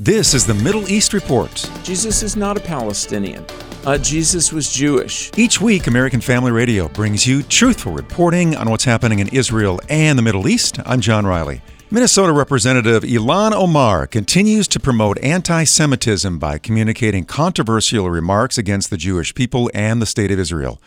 [0.00, 1.68] This is the Middle East Report.
[1.82, 3.44] Jesus is not a Palestinian.
[3.84, 5.28] Uh, Jesus was Jewish.
[5.36, 10.16] Each week, American Family Radio brings you truthful reporting on what's happening in Israel and
[10.16, 10.78] the Middle East.
[10.86, 11.62] I'm John Riley.
[11.90, 18.96] Minnesota Representative Ilhan Omar continues to promote anti Semitism by communicating controversial remarks against the
[18.96, 20.80] Jewish people and the State of Israel.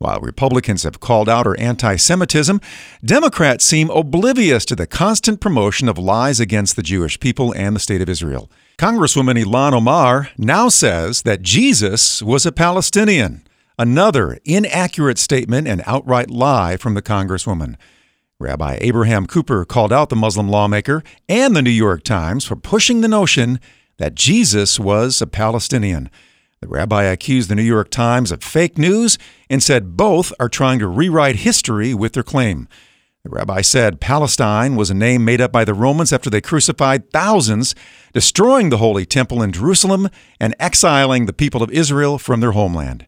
[0.00, 2.60] While Republicans have called out her anti Semitism,
[3.04, 7.80] Democrats seem oblivious to the constant promotion of lies against the Jewish people and the
[7.80, 8.48] State of Israel.
[8.78, 13.42] Congresswoman Ilhan Omar now says that Jesus was a Palestinian,
[13.76, 17.74] another inaccurate statement and outright lie from the Congresswoman.
[18.38, 23.00] Rabbi Abraham Cooper called out the Muslim lawmaker and the New York Times for pushing
[23.00, 23.58] the notion
[23.96, 26.08] that Jesus was a Palestinian.
[26.60, 29.16] The rabbi accused the New York Times of fake news
[29.48, 32.68] and said both are trying to rewrite history with their claim.
[33.22, 37.10] The rabbi said Palestine was a name made up by the Romans after they crucified
[37.12, 37.74] thousands,
[38.12, 40.08] destroying the Holy Temple in Jerusalem
[40.40, 43.06] and exiling the people of Israel from their homeland.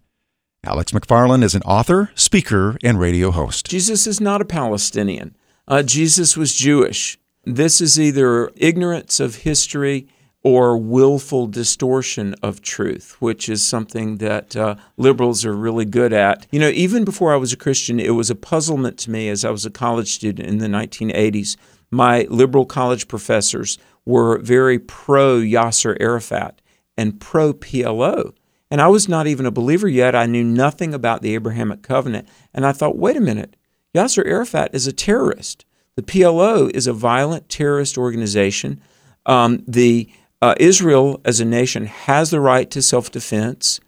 [0.63, 3.69] Alex McFarland is an author, speaker, and radio host.
[3.69, 5.35] Jesus is not a Palestinian.
[5.67, 7.19] Uh, Jesus was Jewish.
[7.45, 10.07] This is either ignorance of history
[10.43, 16.47] or willful distortion of truth, which is something that uh, liberals are really good at.
[16.51, 19.45] You know, even before I was a Christian, it was a puzzlement to me as
[19.45, 21.57] I was a college student in the 1980s.
[21.91, 26.63] My liberal college professors were very pro Yasser Arafat
[26.97, 28.33] and pro PLO.
[28.71, 30.15] And I was not even a believer yet.
[30.15, 32.29] I knew nothing about the Abrahamic covenant.
[32.55, 33.57] And I thought, wait a minute,
[33.95, 35.65] Yasser Arafat is a terrorist.
[35.97, 38.81] The PLO is a violent terrorist organization.
[39.27, 40.09] Um, the
[40.43, 43.81] uh, Israel as a nation has the right to self defense.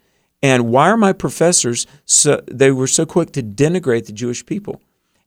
[0.43, 4.81] And why are my professors so they were so quick to denigrate the Jewish people?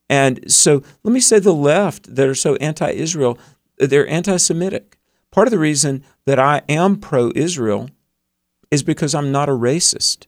[0.09, 3.39] And so let me say the left that are so anti-Israel,
[3.77, 4.97] they're anti-Semitic.
[5.31, 7.89] Part of the reason that I am pro-Israel
[8.69, 10.27] is because I'm not a racist.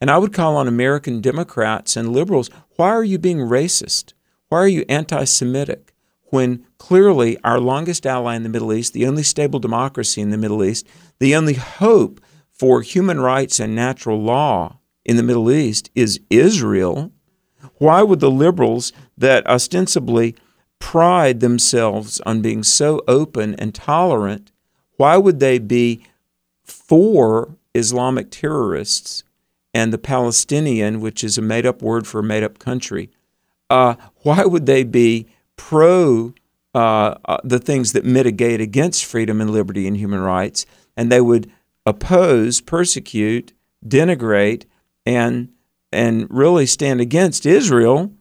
[0.00, 4.12] And I would call on American Democrats and liberals, why are you being racist?
[4.48, 5.94] Why are you anti-Semitic?
[6.30, 10.36] When clearly our longest ally in the Middle East, the only stable democracy in the
[10.36, 10.86] Middle East,
[11.18, 12.20] the only hope
[12.52, 17.12] for human rights and natural law in the Middle East is Israel,
[17.76, 20.34] why would the liberals that ostensibly
[20.78, 24.52] pride themselves on being so open and tolerant,
[24.96, 26.04] why would they be
[26.64, 29.24] for Islamic terrorists
[29.72, 33.10] and the Palestinian, which is a made up word for a made up country?
[33.70, 35.28] Uh, why would they be
[35.58, 36.32] pro
[36.74, 40.64] uh, uh, the things that mitigate against freedom and liberty and human rights,
[40.96, 41.50] and they would
[41.84, 43.52] oppose, persecute,
[43.86, 44.64] denigrate,
[45.04, 45.50] and
[45.90, 48.12] and really stand against Israel,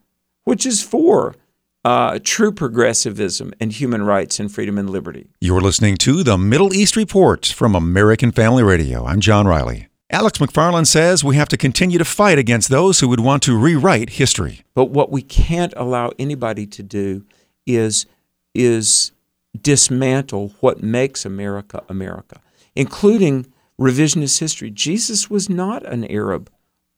[0.45, 1.35] which is for
[1.83, 5.27] uh, true progressivism and human rights and freedom and liberty.
[5.41, 9.05] You're listening to the Middle East Report from American Family Radio.
[9.05, 9.86] I'm John Riley.
[10.09, 13.57] Alex McFarland says we have to continue to fight against those who would want to
[13.57, 14.61] rewrite history.
[14.73, 17.25] But what we can't allow anybody to do
[17.65, 18.05] is,
[18.55, 19.11] is
[19.61, 22.39] dismantle what makes America America,
[22.73, 23.47] including
[23.79, 24.71] revisionist history.
[24.71, 26.49] Jesus was not an Arab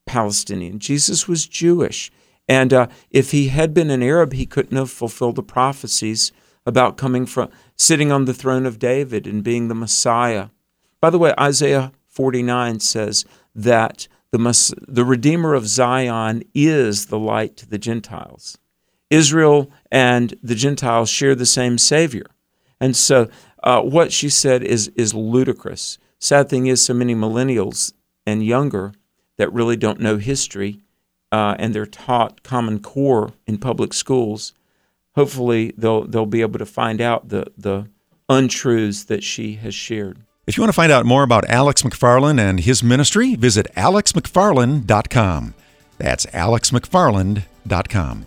[0.06, 2.12] Palestinian, Jesus was Jewish.
[2.48, 6.32] And uh, if he had been an Arab, he couldn't have fulfilled the prophecies
[6.66, 10.50] about coming from sitting on the throne of David and being the Messiah.
[11.00, 13.24] By the way, Isaiah 49 says
[13.56, 18.58] that the, the Redeemer of Zion is the light to the Gentiles.
[19.10, 22.26] Israel and the Gentiles share the same Savior.
[22.78, 23.30] And so
[23.64, 25.98] uh, what she said is, is ludicrous.
[26.20, 27.94] Sad thing is, so many millennials
[28.28, 28.92] and younger
[29.38, 30.82] that really don't know history
[31.32, 34.52] uh, and they're taught Common Core in public schools,
[35.16, 37.88] hopefully they'll, they'll be able to find out the, the
[38.28, 40.26] untruths that she has shared.
[40.50, 45.54] If you want to find out more about Alex McFarland and his ministry, visit alexmcfarland.com.
[46.00, 48.26] That's alexmcfarland.com.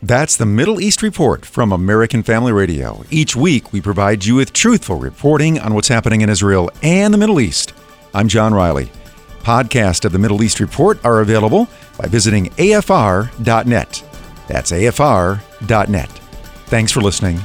[0.00, 3.04] That's the Middle East Report from American Family Radio.
[3.10, 7.18] Each week, we provide you with truthful reporting on what's happening in Israel and the
[7.18, 7.74] Middle East.
[8.14, 8.92] I'm John Riley.
[9.42, 11.66] Podcasts of the Middle East Report are available
[11.98, 14.04] by visiting afr.net.
[14.46, 16.08] That's afr.net.
[16.66, 17.40] Thanks for listening